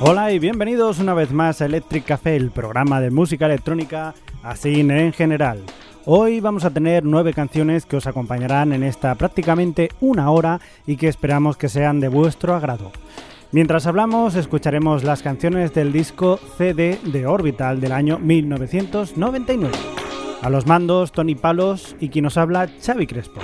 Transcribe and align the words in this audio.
Hola 0.00 0.32
y 0.32 0.38
bienvenidos 0.38 0.98
una 0.98 1.14
vez 1.14 1.32
más 1.32 1.62
a 1.62 1.66
Electric 1.66 2.04
Café, 2.04 2.36
el 2.36 2.50
programa 2.50 3.00
de 3.00 3.10
música 3.10 3.46
electrónica 3.46 4.14
así 4.42 4.80
en 4.80 5.12
general. 5.12 5.62
Hoy 6.04 6.40
vamos 6.40 6.66
a 6.66 6.70
tener 6.70 7.04
nueve 7.04 7.32
canciones 7.32 7.86
que 7.86 7.96
os 7.96 8.06
acompañarán 8.06 8.74
en 8.74 8.82
esta 8.82 9.14
prácticamente 9.14 9.90
una 10.00 10.30
hora 10.30 10.60
y 10.86 10.96
que 10.96 11.08
esperamos 11.08 11.56
que 11.56 11.70
sean 11.70 12.00
de 12.00 12.08
vuestro 12.08 12.54
agrado. 12.54 12.92
Mientras 13.54 13.86
hablamos, 13.86 14.34
escucharemos 14.34 15.04
las 15.04 15.22
canciones 15.22 15.72
del 15.72 15.92
disco 15.92 16.40
CD 16.58 16.98
de 17.04 17.24
Orbital 17.24 17.80
del 17.80 17.92
año 17.92 18.18
1999. 18.18 19.72
A 20.42 20.50
los 20.50 20.66
mandos, 20.66 21.12
Tony 21.12 21.36
Palos 21.36 21.94
y 22.00 22.08
quien 22.08 22.24
nos 22.24 22.36
habla, 22.36 22.68
Xavi 22.84 23.06
Crespo. 23.06 23.40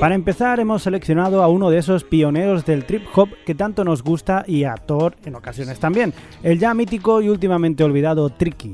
Para 0.00 0.16
empezar, 0.16 0.58
hemos 0.58 0.82
seleccionado 0.82 1.44
a 1.44 1.48
uno 1.48 1.70
de 1.70 1.78
esos 1.78 2.02
pioneros 2.02 2.66
del 2.66 2.86
trip 2.86 3.04
hop 3.14 3.28
que 3.46 3.54
tanto 3.54 3.84
nos 3.84 4.02
gusta 4.02 4.42
y 4.48 4.64
a 4.64 4.74
Thor 4.74 5.14
en 5.24 5.36
ocasiones 5.36 5.78
también, 5.78 6.12
el 6.42 6.58
ya 6.58 6.74
mítico 6.74 7.22
y 7.22 7.28
últimamente 7.28 7.84
olvidado 7.84 8.30
Tricky. 8.30 8.72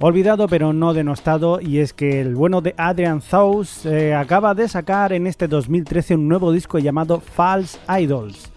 Olvidado 0.00 0.48
pero 0.48 0.72
no 0.72 0.94
denostado, 0.94 1.60
y 1.60 1.78
es 1.78 1.92
que 1.92 2.20
el 2.20 2.34
bueno 2.34 2.60
de 2.60 2.74
Adrian 2.76 3.22
Zaus 3.22 3.86
eh, 3.86 4.16
acaba 4.16 4.56
de 4.56 4.66
sacar 4.66 5.12
en 5.12 5.28
este 5.28 5.46
2013 5.46 6.16
un 6.16 6.26
nuevo 6.26 6.50
disco 6.50 6.80
llamado 6.80 7.20
False 7.20 7.78
Idols. 8.00 8.55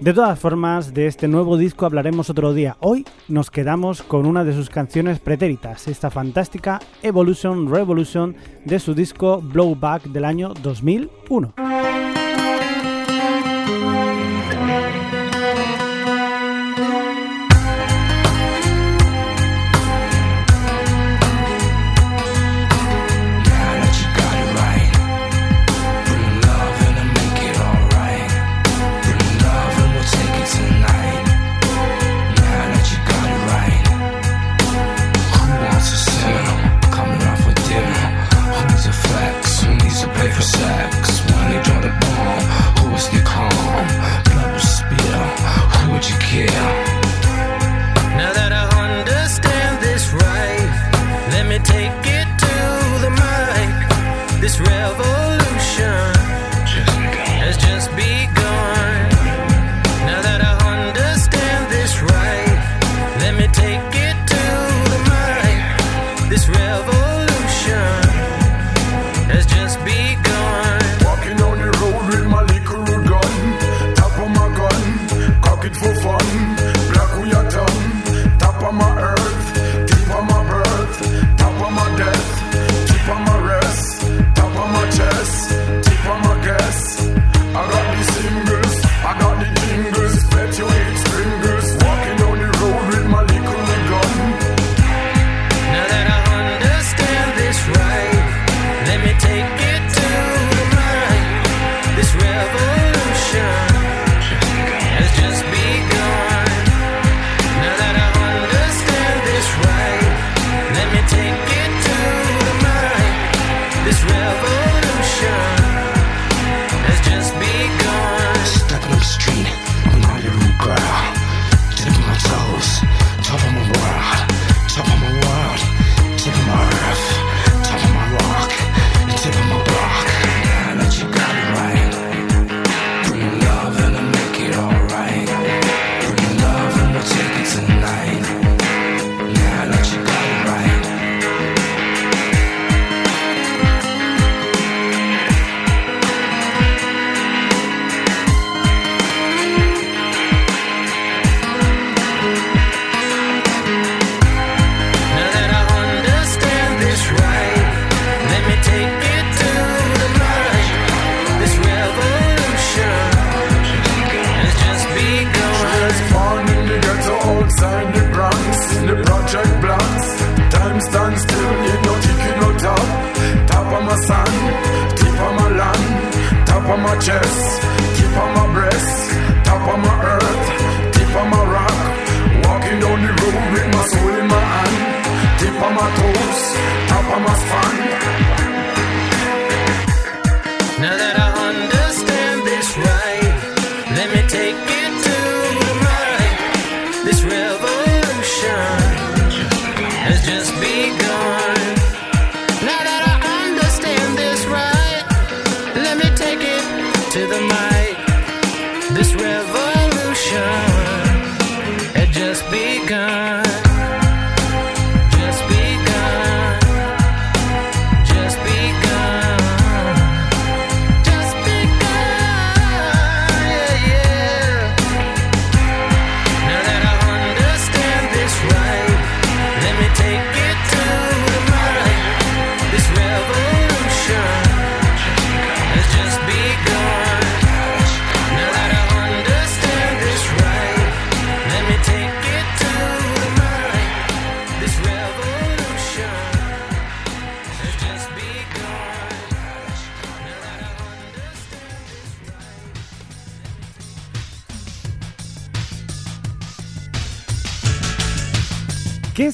De 0.00 0.14
todas 0.14 0.38
formas, 0.38 0.94
de 0.94 1.06
este 1.06 1.28
nuevo 1.28 1.58
disco 1.58 1.84
hablaremos 1.84 2.30
otro 2.30 2.54
día. 2.54 2.78
Hoy 2.80 3.04
nos 3.28 3.50
quedamos 3.50 4.02
con 4.02 4.24
una 4.24 4.44
de 4.44 4.54
sus 4.54 4.70
canciones 4.70 5.18
pretéritas, 5.18 5.88
esta 5.88 6.10
fantástica 6.10 6.80
Evolution 7.02 7.70
Revolution 7.70 8.34
de 8.64 8.78
su 8.78 8.94
disco 8.94 9.42
Blowback 9.42 10.04
del 10.04 10.24
año 10.24 10.54
2001. 10.62 11.52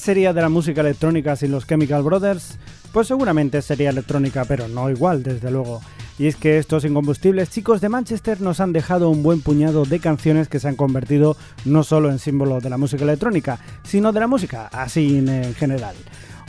Sería 0.07 0.31
de 0.31 0.41
la 0.41 0.47
música 0.47 0.79
electrónica 0.79 1.35
sin 1.35 1.51
los 1.51 1.67
Chemical 1.67 2.01
Brothers? 2.01 2.57
Pues 2.93 3.07
seguramente 3.07 3.61
sería 3.61 3.89
electrónica, 3.89 4.45
pero 4.45 4.69
no 4.69 4.89
igual, 4.89 5.21
desde 5.21 5.51
luego. 5.51 5.81
Y 6.17 6.27
es 6.27 6.37
que 6.37 6.59
estos 6.59 6.85
incombustibles 6.85 7.49
chicos 7.49 7.81
de 7.81 7.89
Manchester 7.89 8.39
nos 8.39 8.61
han 8.61 8.71
dejado 8.71 9.09
un 9.09 9.21
buen 9.21 9.41
puñado 9.41 9.83
de 9.83 9.99
canciones 9.99 10.47
que 10.47 10.61
se 10.61 10.69
han 10.69 10.77
convertido 10.77 11.35
no 11.65 11.83
solo 11.83 12.09
en 12.09 12.19
símbolo 12.19 12.61
de 12.61 12.69
la 12.69 12.77
música 12.77 13.03
electrónica, 13.03 13.59
sino 13.83 14.13
de 14.13 14.21
la 14.21 14.27
música, 14.27 14.69
así 14.71 15.17
en 15.17 15.53
general. 15.55 15.97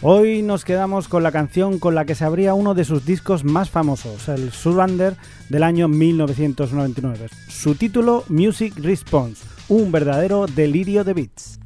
Hoy 0.03 0.43
nos 0.43 0.65
quedamos 0.65 1.09
con 1.09 1.25
la 1.25 1.33
canción 1.33 1.81
con 1.81 1.97
la 1.97 2.05
que 2.05 2.15
se 2.15 2.25
abría 2.25 2.55
uno 2.55 2.75
de 2.75 2.85
sus 2.85 3.05
discos 3.05 3.43
más 3.43 3.71
famosos, 3.71 4.29
el 4.29 4.53
Surrender 4.53 5.17
del 5.49 5.65
año 5.65 5.89
1999. 5.89 7.27
Su 7.49 7.75
título 7.75 8.23
Music 8.29 8.75
Response, 8.77 9.45
un 9.69 9.91
verdadero 9.91 10.47
delirio 10.47 11.03
de 11.03 11.15
beats. 11.15 11.58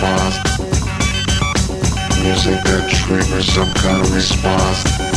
response. 0.00 0.58
Music 2.22 2.62
that 2.64 2.88
triggers 2.90 3.52
some 3.52 3.72
kind 3.74 4.04
of 4.04 4.14
response. 4.14 5.07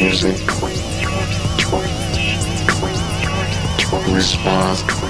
Music 0.00 0.38
response 4.12 5.09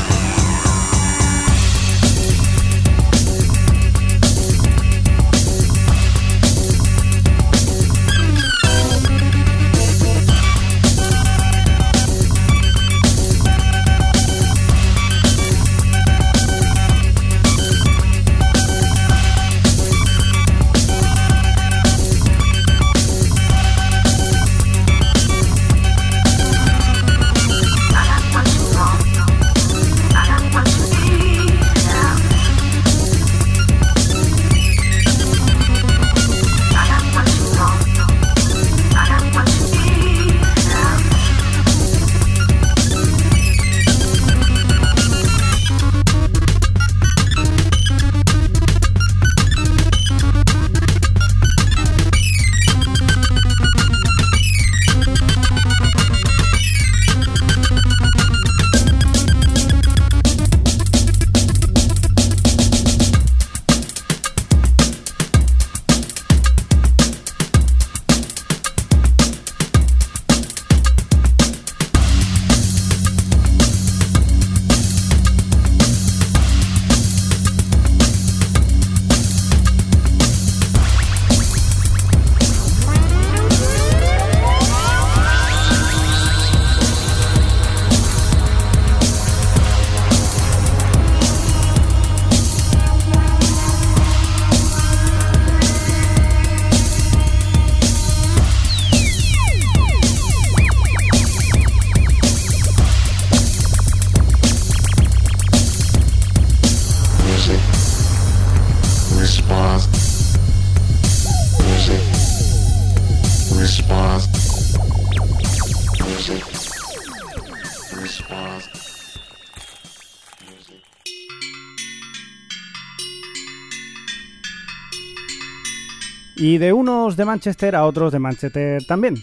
de 127.17 127.25
Manchester 127.25 127.75
a 127.75 127.85
otros 127.85 128.11
de 128.11 128.19
Manchester 128.19 128.85
también, 128.85 129.15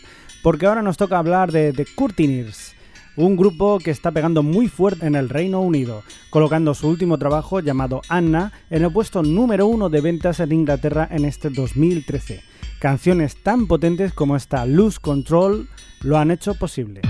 porque 0.42 0.66
ahora 0.66 0.82
nos 0.82 0.96
toca 0.96 1.18
hablar 1.18 1.52
de 1.52 1.72
The 1.72 1.86
Curtineers, 1.94 2.74
un 3.16 3.36
grupo 3.36 3.78
que 3.78 3.90
está 3.90 4.12
pegando 4.12 4.42
muy 4.42 4.68
fuerte 4.68 5.06
en 5.06 5.14
el 5.14 5.28
Reino 5.28 5.60
Unido, 5.60 6.02
colocando 6.30 6.74
su 6.74 6.88
último 6.88 7.18
trabajo 7.18 7.60
llamado 7.60 8.00
Anna 8.08 8.52
en 8.70 8.84
el 8.84 8.92
puesto 8.92 9.22
número 9.22 9.66
uno 9.66 9.88
de 9.88 10.00
ventas 10.00 10.40
en 10.40 10.52
Inglaterra 10.52 11.08
en 11.10 11.24
este 11.24 11.50
2013. 11.50 12.42
Canciones 12.78 13.42
tan 13.42 13.66
potentes 13.66 14.12
como 14.12 14.36
esta 14.36 14.64
Lose 14.66 15.00
Control 15.00 15.68
lo 16.02 16.16
han 16.16 16.30
hecho 16.30 16.54
posible. 16.54 17.00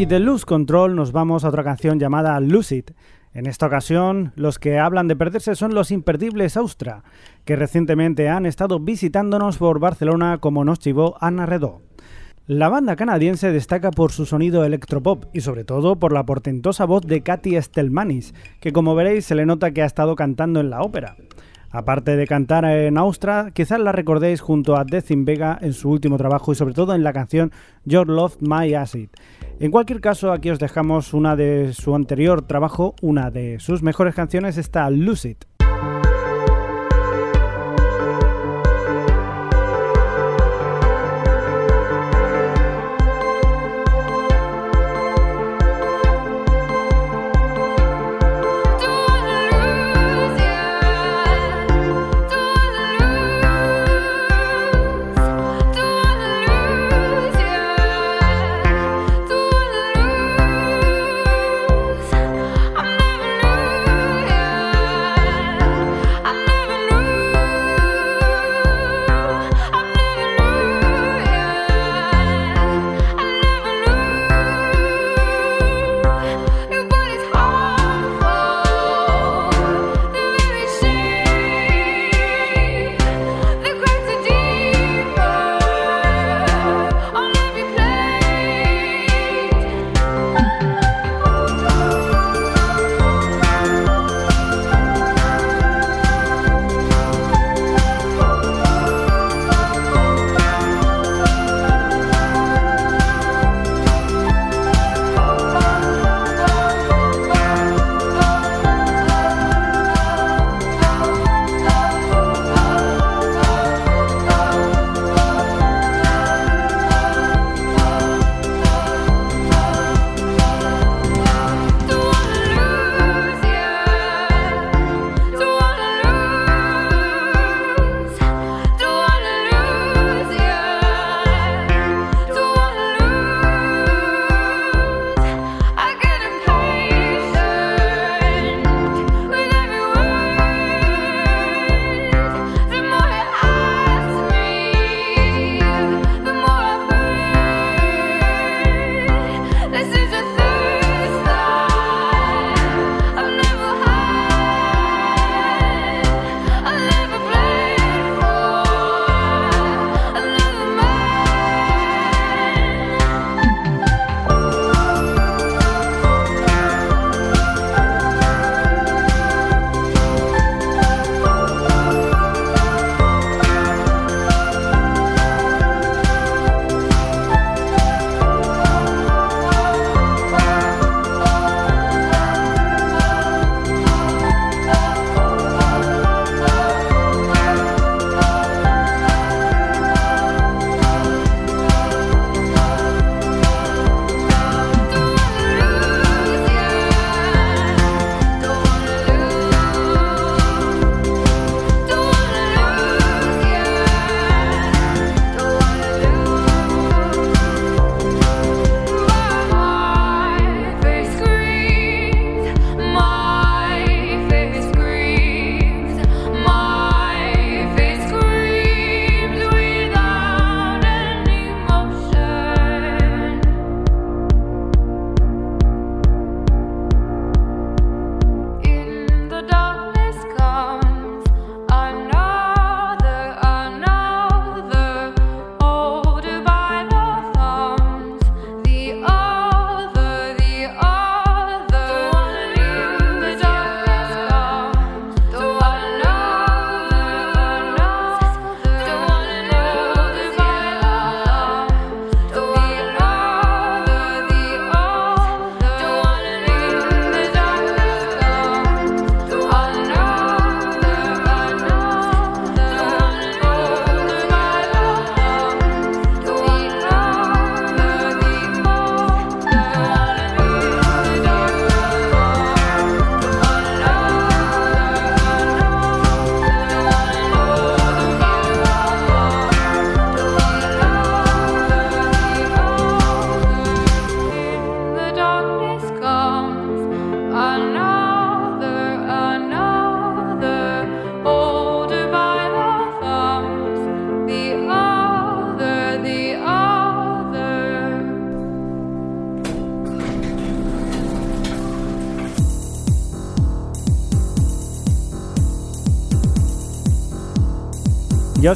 Y 0.00 0.06
de 0.06 0.18
Lose 0.18 0.46
Control 0.46 0.96
nos 0.96 1.12
vamos 1.12 1.44
a 1.44 1.50
otra 1.50 1.62
canción 1.62 2.00
llamada 2.00 2.40
Lucid. 2.40 2.84
En 3.34 3.44
esta 3.44 3.66
ocasión, 3.66 4.32
los 4.34 4.58
que 4.58 4.78
hablan 4.78 5.08
de 5.08 5.14
perderse 5.14 5.54
son 5.54 5.74
los 5.74 5.90
imperdibles 5.90 6.56
Austra, 6.56 7.04
que 7.44 7.54
recientemente 7.54 8.30
han 8.30 8.46
estado 8.46 8.80
visitándonos 8.80 9.58
por 9.58 9.78
Barcelona 9.78 10.38
como 10.38 10.64
nos 10.64 10.78
chivó 10.78 11.18
Ana 11.20 11.44
Redó. 11.44 11.82
La 12.46 12.70
banda 12.70 12.96
canadiense 12.96 13.52
destaca 13.52 13.90
por 13.90 14.10
su 14.10 14.24
sonido 14.24 14.64
electropop 14.64 15.26
y 15.34 15.42
sobre 15.42 15.64
todo 15.64 15.96
por 15.96 16.14
la 16.14 16.24
portentosa 16.24 16.86
voz 16.86 17.02
de 17.02 17.20
Katy 17.20 17.60
Stelmanis, 17.60 18.32
que 18.58 18.72
como 18.72 18.94
veréis 18.94 19.26
se 19.26 19.34
le 19.34 19.44
nota 19.44 19.72
que 19.72 19.82
ha 19.82 19.86
estado 19.86 20.16
cantando 20.16 20.60
en 20.60 20.70
la 20.70 20.80
ópera. 20.80 21.16
Aparte 21.72 22.16
de 22.16 22.26
cantar 22.26 22.64
en 22.64 22.98
Austra, 22.98 23.52
quizás 23.52 23.78
la 23.78 23.92
recordéis 23.92 24.40
junto 24.40 24.76
a 24.76 24.84
Death 24.84 25.12
in 25.12 25.24
Vega 25.24 25.56
en 25.60 25.72
su 25.72 25.88
último 25.88 26.16
trabajo 26.16 26.50
y 26.50 26.56
sobre 26.56 26.74
todo 26.74 26.94
en 26.94 27.04
la 27.04 27.12
canción 27.12 27.52
Your 27.84 28.08
Love 28.08 28.38
My 28.40 28.74
Acid. 28.74 29.08
En 29.60 29.70
cualquier 29.70 30.00
caso, 30.00 30.32
aquí 30.32 30.50
os 30.50 30.58
dejamos 30.58 31.14
una 31.14 31.36
de 31.36 31.72
su 31.72 31.94
anterior 31.94 32.42
trabajo, 32.42 32.96
una 33.02 33.30
de 33.30 33.60
sus 33.60 33.82
mejores 33.82 34.16
canciones, 34.16 34.58
está 34.58 34.90
Lucid. 34.90 35.36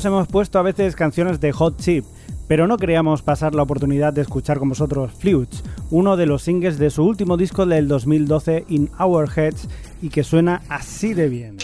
hemos 0.05 0.29
puesto 0.29 0.59
a 0.59 0.63
veces 0.63 0.97
canciones 0.97 1.41
de 1.41 1.53
Hot 1.53 1.79
Chip, 1.79 2.05
pero 2.49 2.67
no 2.67 2.77
queríamos 2.77 3.23
pasar 3.23 3.55
la 3.55 3.63
oportunidad 3.63 4.13
de 4.13 4.23
escuchar 4.23 4.59
con 4.59 4.69
vosotros 4.69 5.13
Flutes, 5.13 5.63
uno 5.91 6.17
de 6.17 6.27
los 6.27 6.43
singles 6.43 6.79
de 6.79 6.91
su 6.91 7.05
último 7.05 7.37
disco 7.37 7.67
del 7.67 7.89
2012 7.89 8.65
In 8.69 8.91
Our 8.99 9.29
Heads 9.35 9.69
y 10.03 10.09
que 10.09 10.25
suena 10.25 10.63
así 10.69 11.15
de 11.15 11.29
bien. 11.29 11.59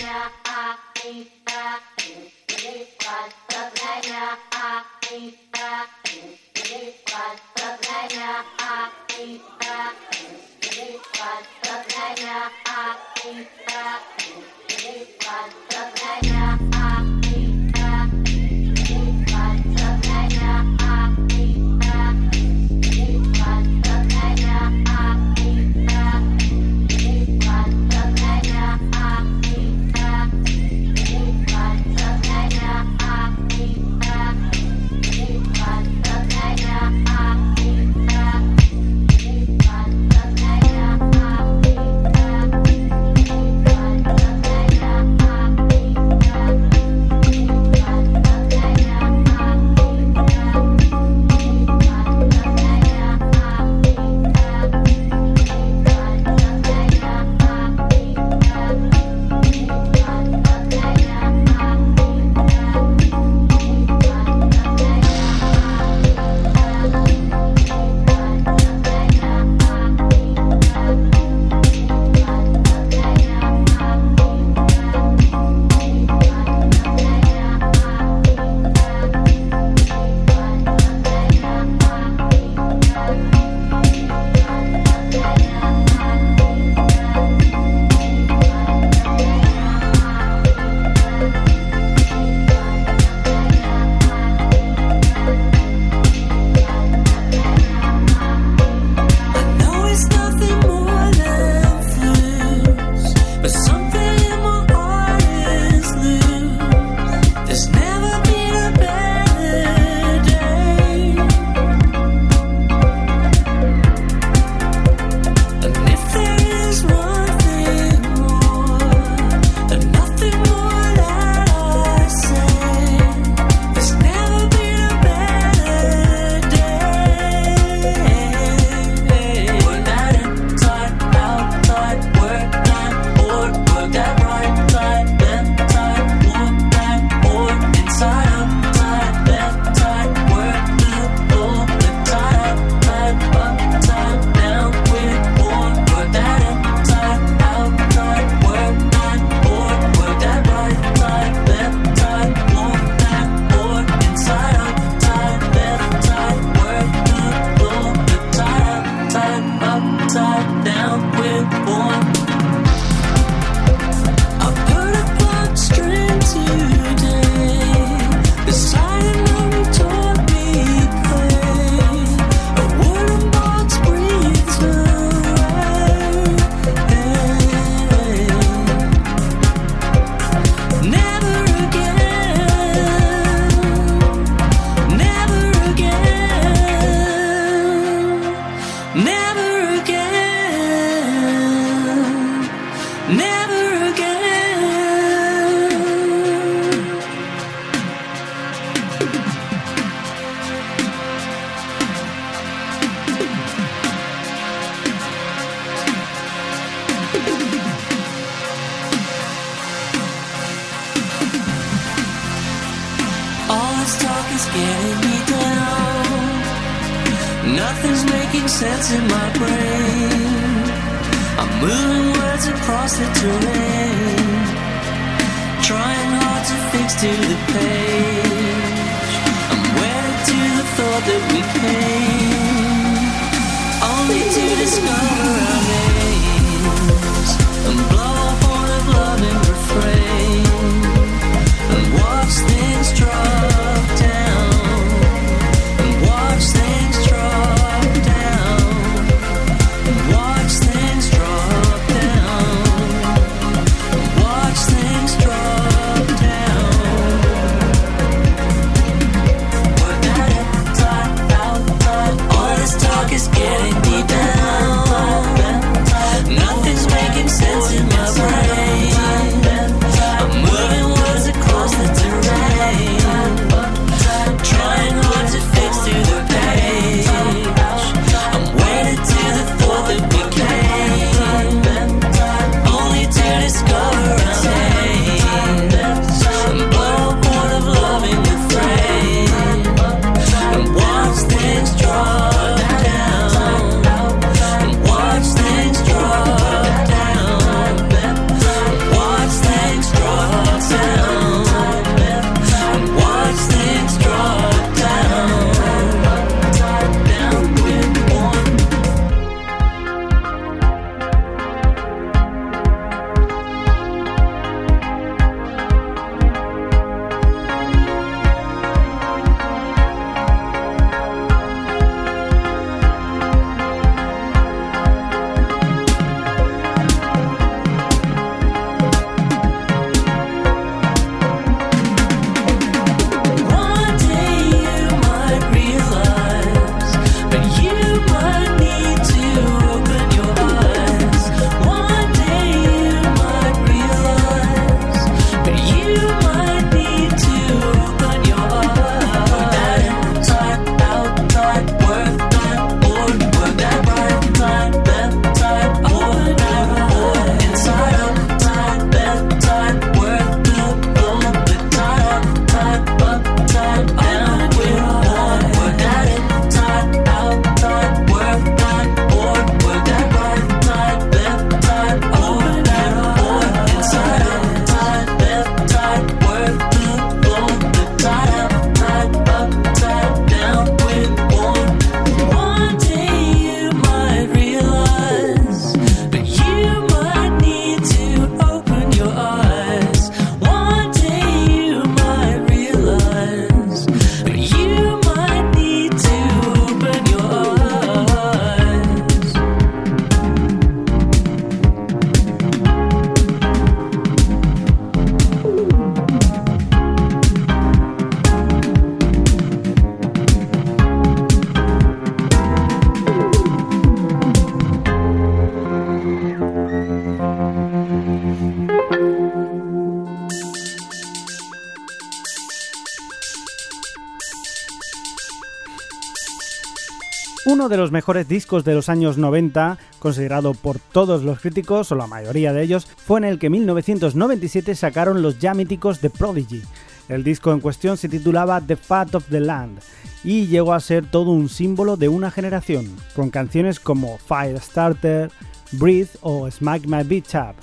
Uno 427.61 427.69
de 427.69 427.77
los 427.77 427.93
mejores 427.93 428.27
discos 428.27 428.65
de 428.65 428.73
los 428.73 428.89
años 428.89 429.19
90, 429.19 429.77
considerado 429.99 430.55
por 430.55 430.79
todos 430.79 431.25
los 431.25 431.41
críticos, 431.41 431.93
o 431.93 431.95
la 431.95 432.07
mayoría 432.07 432.55
de 432.55 432.63
ellos, 432.63 432.87
fue 432.87 433.19
en 433.19 433.25
el 433.25 433.39
que 433.39 433.49
en 433.49 433.53
1997 433.53 434.75
sacaron 434.75 435.21
los 435.21 435.39
ya 435.39 435.53
míticos 435.53 436.01
The 436.01 436.09
Prodigy. 436.09 436.63
El 437.11 437.23
disco 437.23 437.53
en 437.53 437.61
cuestión 437.61 437.99
se 437.99 438.09
titulaba 438.09 438.63
The 438.63 438.77
Fat 438.77 439.15
of 439.15 439.27
the 439.29 439.41
Land 439.41 439.81
y 440.25 440.47
llegó 440.47 440.73
a 440.73 440.81
ser 440.81 441.05
todo 441.05 441.33
un 441.33 441.51
símbolo 441.51 441.99
de 441.99 442.09
una 442.09 442.31
generación, 442.31 442.97
con 443.15 443.29
canciones 443.29 443.79
como 443.79 444.17
Firestarter, 444.17 445.31
Breathe 445.73 446.17
o 446.23 446.51
Smack 446.51 446.87
My 446.87 447.03
Beach 447.05 447.35
Up. 447.35 447.57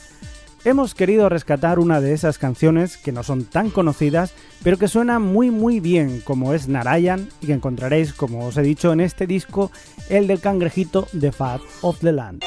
Hemos 0.67 0.93
querido 0.93 1.29
rescatar 1.29 1.79
una 1.79 2.01
de 2.01 2.11
esas 2.11 2.37
canciones 2.37 2.97
que 2.97 3.13
no 3.13 3.23
son 3.23 3.45
tan 3.45 3.69
conocidas, 3.69 4.33
pero 4.65 4.75
que 4.75 4.89
suena 4.89 5.17
muy 5.17 5.49
muy 5.49 5.79
bien, 5.79 6.19
como 6.19 6.53
es 6.53 6.67
Narayan, 6.67 7.29
y 7.39 7.45
que 7.45 7.53
encontraréis, 7.53 8.11
como 8.11 8.45
os 8.45 8.57
he 8.57 8.63
dicho, 8.63 8.91
en 8.91 8.99
este 8.99 9.27
disco, 9.27 9.71
el 10.09 10.27
del 10.27 10.41
cangrejito 10.41 11.07
The 11.17 11.31
Fat 11.31 11.61
of 11.83 11.99
the 12.01 12.11
Land. 12.11 12.43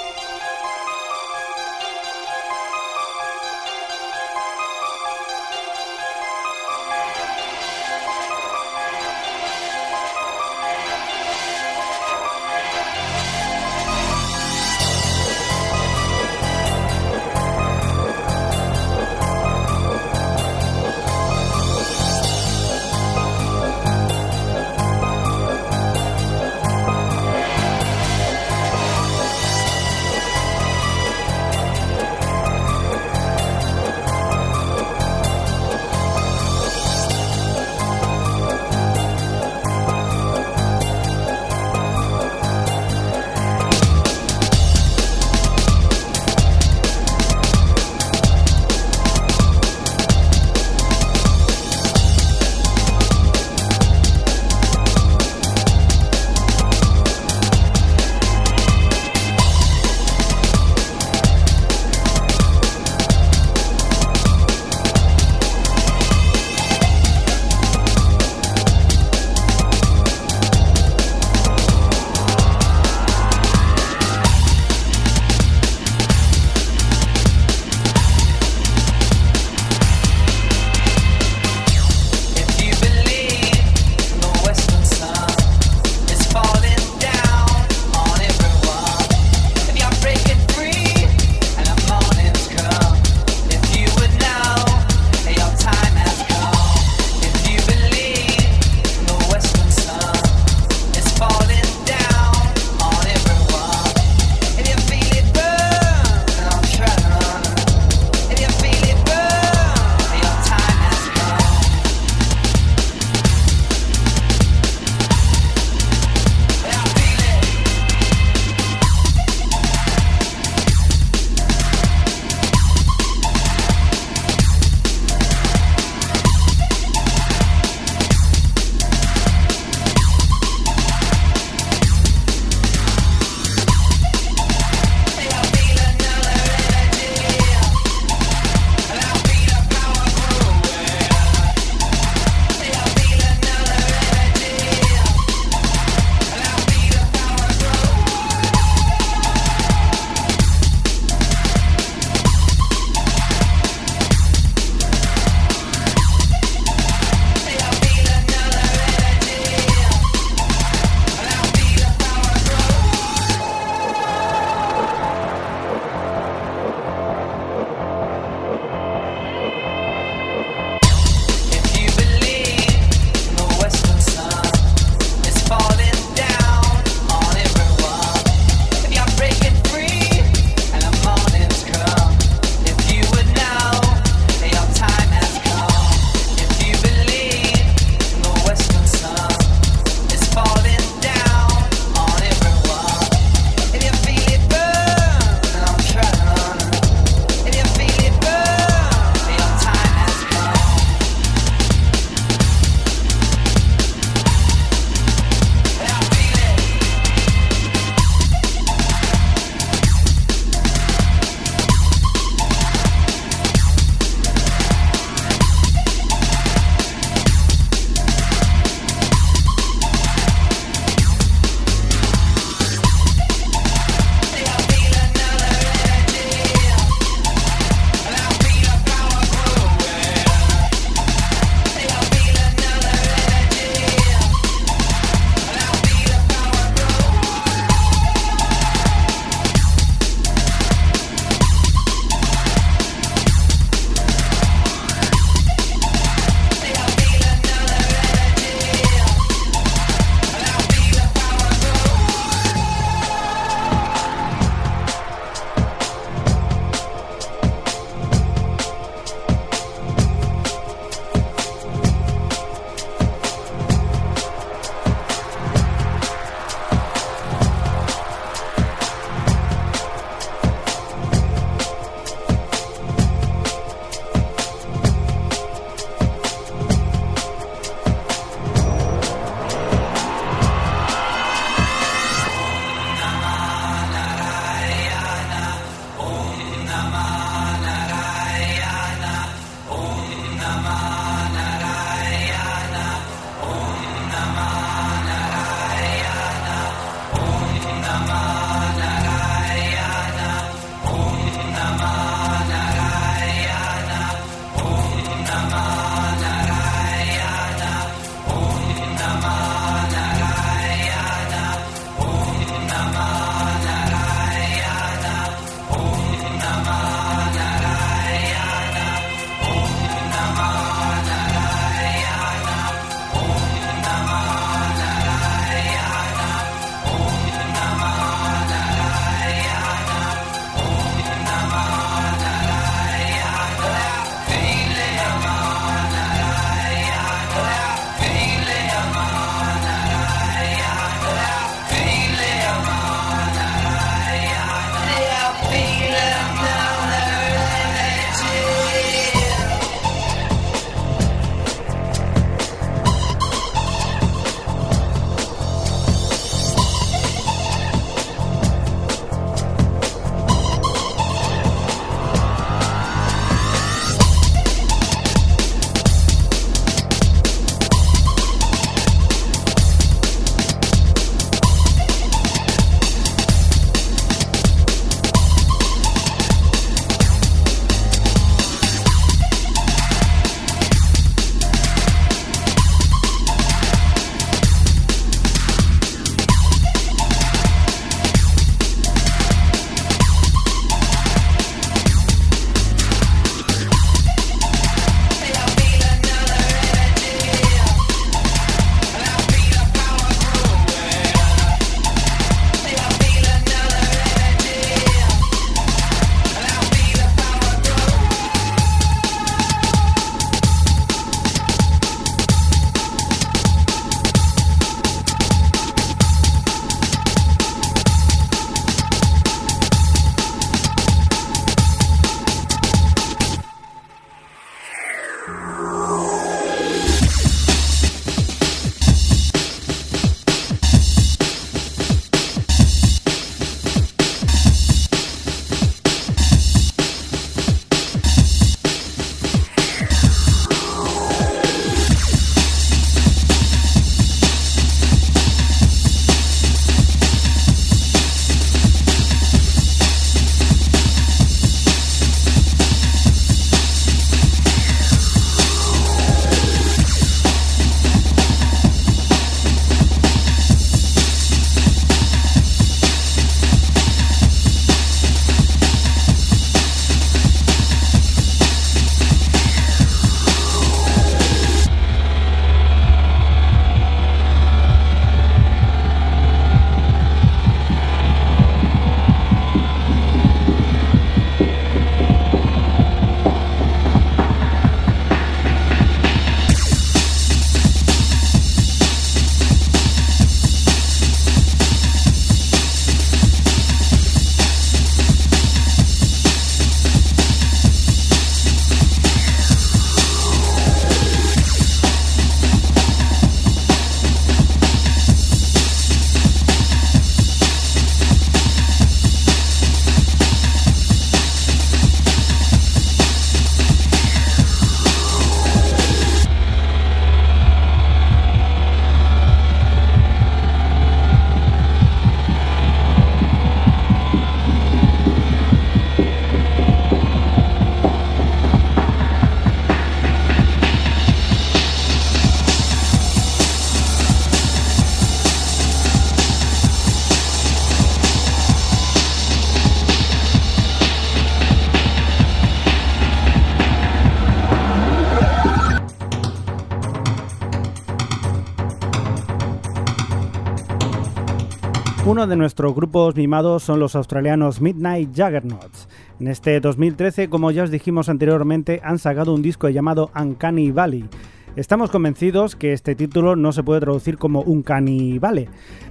Uno 552.20 552.26
de 552.26 552.36
nuestros 552.36 552.74
grupos 552.74 553.16
mimados 553.16 553.62
son 553.62 553.80
los 553.80 553.96
australianos 553.96 554.60
Midnight 554.60 555.08
Juggernauts. 555.16 555.88
En 556.20 556.28
este 556.28 556.60
2013, 556.60 557.30
como 557.30 557.50
ya 557.50 557.62
os 557.62 557.70
dijimos 557.70 558.10
anteriormente, 558.10 558.82
han 558.84 558.98
sacado 558.98 559.32
un 559.32 559.40
disco 559.40 559.70
llamado 559.70 560.10
Uncanny 560.14 560.70
Valley. 560.70 561.08
Estamos 561.56 561.90
convencidos 561.90 562.56
que 562.56 562.74
este 562.74 562.94
título 562.94 563.36
no 563.36 563.52
se 563.52 563.62
puede 563.62 563.80
traducir 563.80 564.18
como 564.18 564.42
un 564.42 564.62
canibale, 564.62 565.48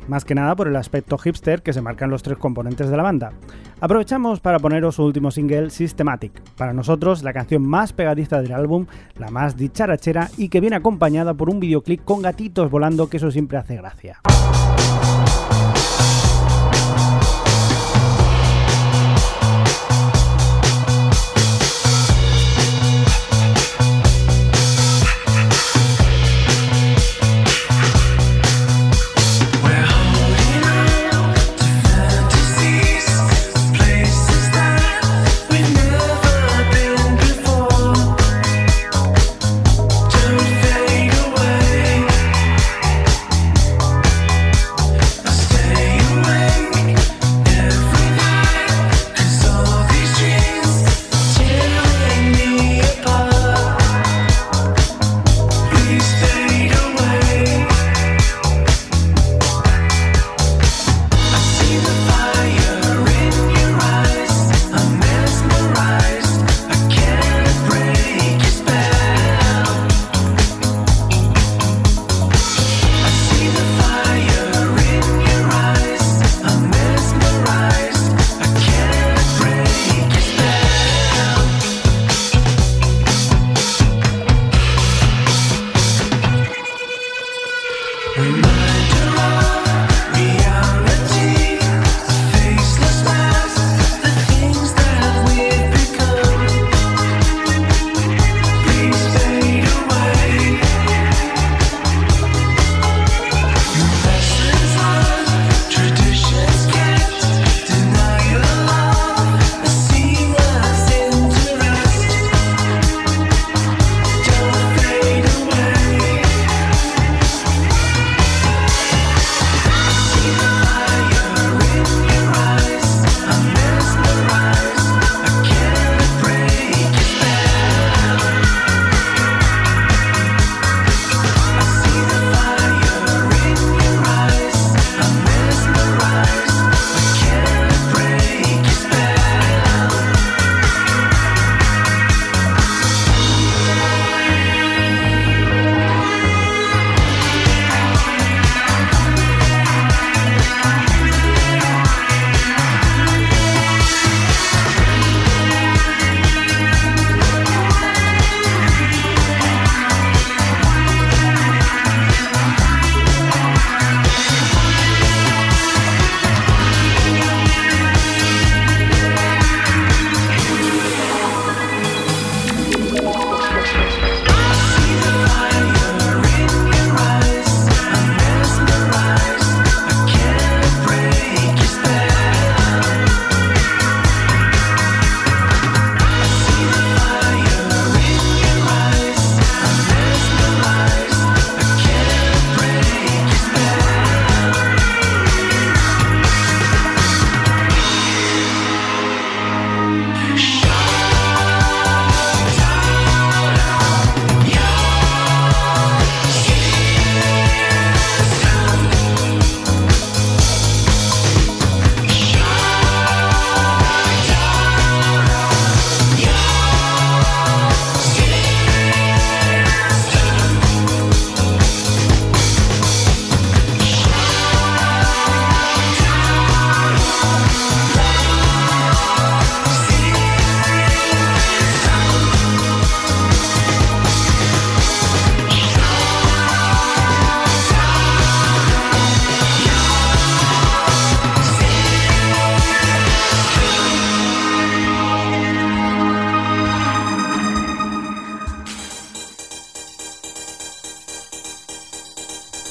más 0.08 0.24
que 0.24 0.36
nada 0.36 0.56
por 0.56 0.68
el 0.68 0.76
aspecto 0.76 1.18
hipster 1.18 1.64
que 1.64 1.74
se 1.74 1.82
marcan 1.82 2.12
los 2.12 2.22
tres 2.22 2.38
componentes 2.38 2.92
de 2.92 2.98
la 2.98 3.02
banda. 3.02 3.32
Aprovechamos 3.82 4.40
para 4.40 4.60
poneros 4.60 4.96
su 4.96 5.06
último 5.06 5.32
single, 5.32 5.72
Systematic, 5.72 6.44
para 6.58 6.74
nosotros 6.74 7.24
la 7.24 7.34
canción 7.34 7.68
más 7.68 7.92
pegadiza 7.92 8.40
del 8.40 8.54
álbum, 8.54 8.86
la 9.18 9.32
más 9.32 9.58
dicharachera 9.58 10.30
y 10.38 10.50
que 10.50 10.62
viene 10.62 10.76
acompañada 10.76 11.34
por 11.34 11.50
un 11.50 11.60
videoclip 11.60 12.04
con 12.04 12.22
gatitos 12.22 12.70
volando 12.70 13.10
que 13.10 13.18
eso 13.18 13.32
siempre 13.32 13.58
hace 13.58 13.78
gracia. 13.78 14.22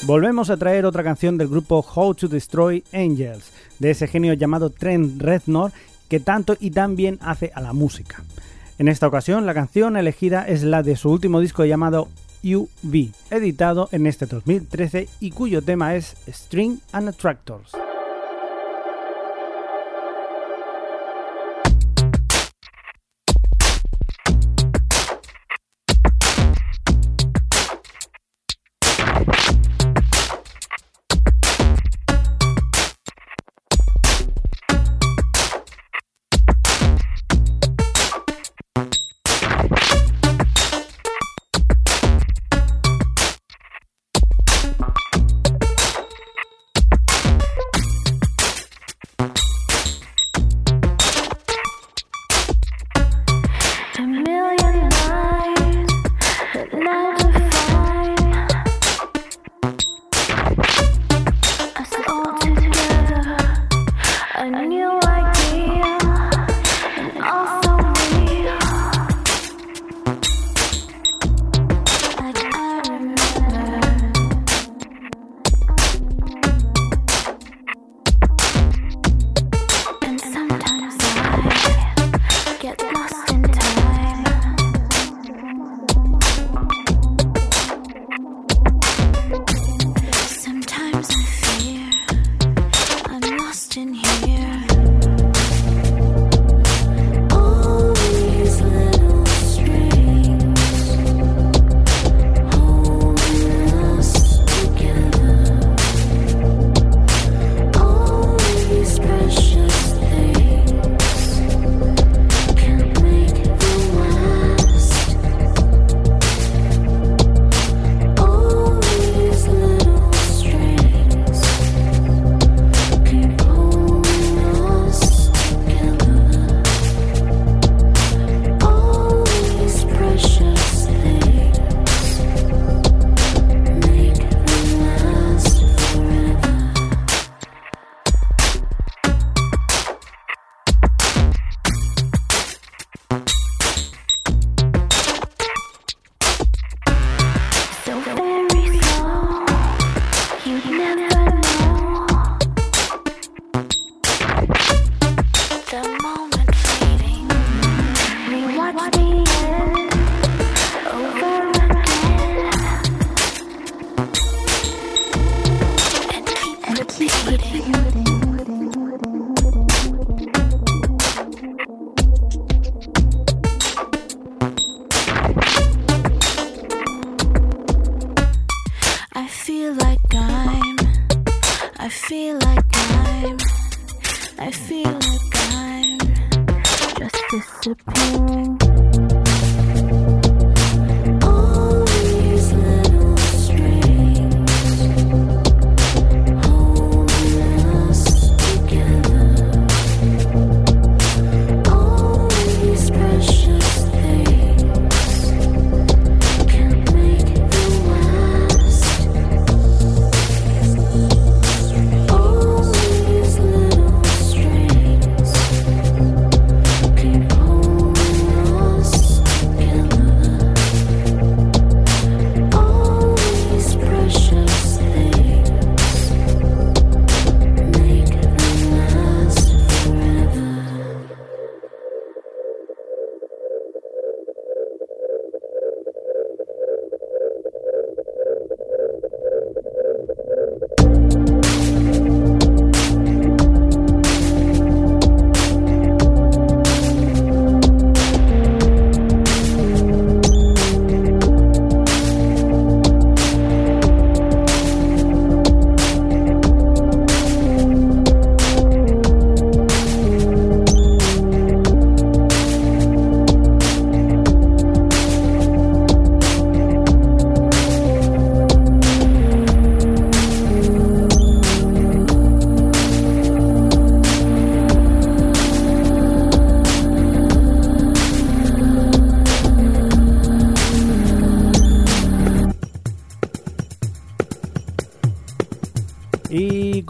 Volvemos 0.09 0.49
a 0.49 0.57
traer 0.57 0.87
otra 0.87 1.03
canción 1.03 1.37
del 1.37 1.49
grupo 1.49 1.85
How 1.93 2.15
to 2.15 2.27
Destroy 2.27 2.83
Angels, 2.93 3.51
de 3.77 3.91
ese 3.91 4.07
genio 4.07 4.33
llamado 4.33 4.71
Trent 4.71 5.21
Reznor 5.21 5.71
que 6.07 6.19
tanto 6.19 6.57
y 6.59 6.71
tan 6.71 6.95
bien 6.95 7.19
hace 7.21 7.51
a 7.53 7.61
la 7.61 7.73
música. 7.73 8.23
En 8.79 8.87
esta 8.87 9.05
ocasión, 9.05 9.45
la 9.45 9.53
canción 9.53 9.97
elegida 9.97 10.47
es 10.47 10.63
la 10.63 10.81
de 10.81 10.95
su 10.95 11.11
último 11.11 11.39
disco 11.39 11.63
llamado 11.63 12.07
UV, 12.43 13.11
editado 13.29 13.87
en 13.91 14.07
este 14.07 14.25
2013 14.25 15.07
y 15.19 15.29
cuyo 15.29 15.61
tema 15.61 15.95
es 15.95 16.15
String 16.27 16.79
and 16.91 17.09
Attractors. 17.09 17.69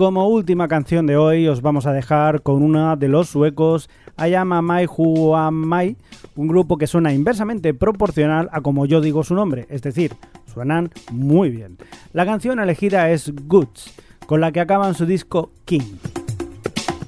Como 0.10 0.28
última 0.28 0.68
canción 0.68 1.06
de 1.06 1.18
hoy 1.18 1.48
os 1.48 1.62
vamos 1.62 1.86
a 1.86 1.94
dejar 1.94 2.42
con 2.42 2.64
una 2.64 2.96
de 2.96 3.08
los 3.08 3.30
suecos 3.30 3.92
Ayama 4.18 4.60
Mai 4.60 4.88
un 6.36 6.48
grupo 6.48 6.80
que 6.80 6.88
suena 6.88 7.14
inversamente 7.14 7.76
proporcional 7.76 8.50
a 8.52 8.62
como 8.62 8.88
yo 8.88 9.02
digo 9.02 9.24
su 9.24 9.36
nombre, 9.36 9.68
es 9.70 9.84
decir, 9.84 10.16
suenan 10.52 10.90
muy 11.12 11.52
bien. 11.52 11.78
La 12.12 12.26
canción 12.26 12.60
elegida 12.60 13.12
es 13.12 13.32
Goods, 13.46 13.94
con 14.26 14.42
la 14.42 14.52
que 14.52 14.62
acaban 14.62 14.96
su 14.96 15.06
disco 15.06 15.52
King. 15.66 15.98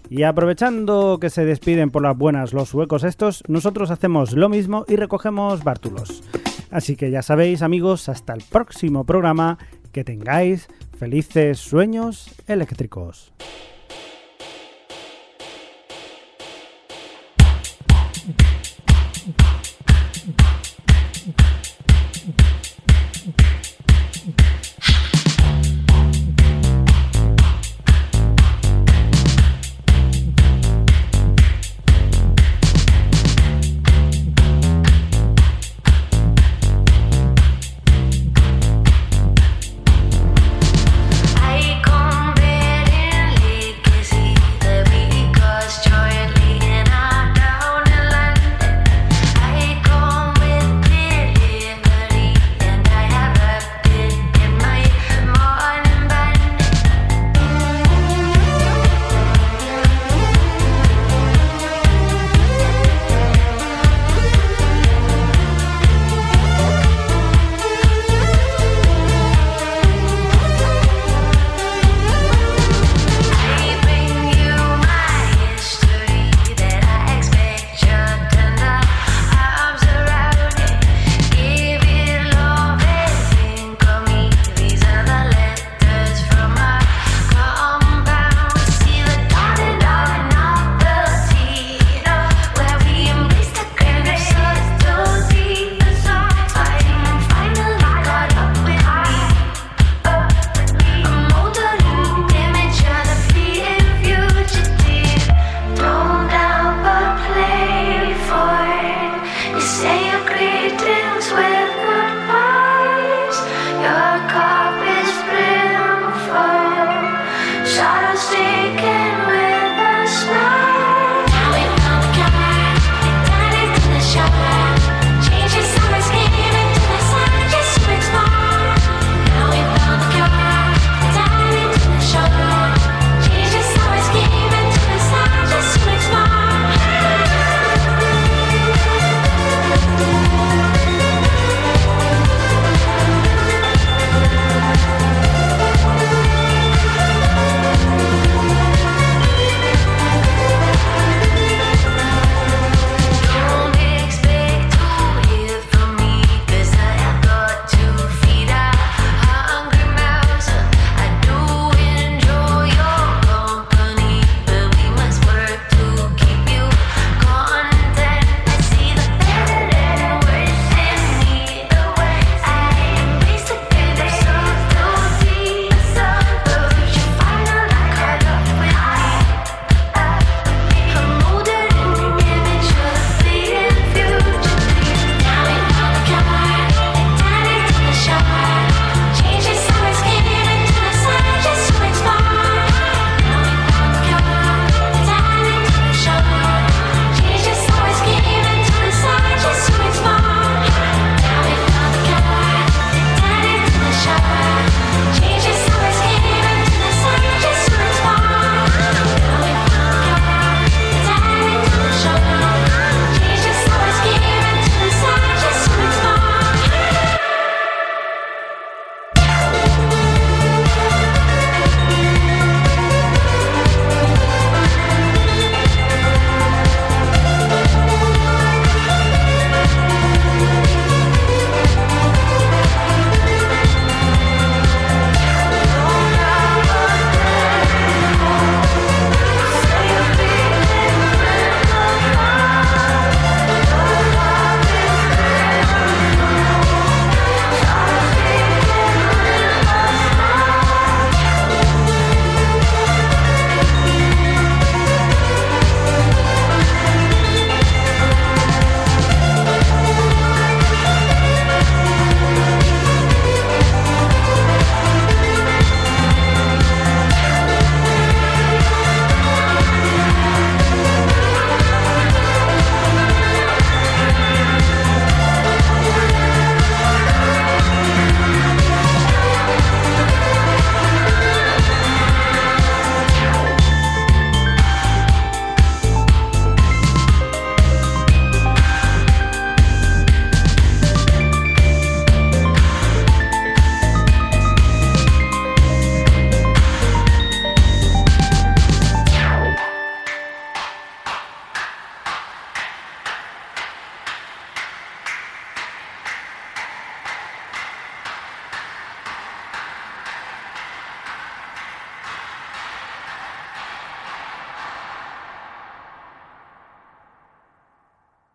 Y 0.08 0.22
aprovechando 0.22 1.18
que 1.20 1.32
se 1.32 1.43
despiden 1.43 1.89
por 1.89 2.04
las 2.04 2.16
buenas 2.16 2.54
los 2.54 2.70
suecos 2.70 3.04
estos, 3.04 3.43
nosotros 3.47 3.89
hacemos 3.89 4.34
lo 4.34 4.47
mismo 4.47 4.86
y 4.88 4.95
recogemos 4.95 5.64
bártulos. 5.64 6.22
Así 6.70 6.95
que 6.95 7.10
ya 7.10 7.24
sabéis 7.24 7.64
amigos, 7.64 8.10
hasta 8.10 8.34
el 8.34 8.43
próximo 8.47 9.06
programa, 9.06 9.58
que 9.91 10.04
tengáis 10.04 10.68
Felices 11.02 11.58
sueños 11.58 12.30
eléctricos. 12.45 13.34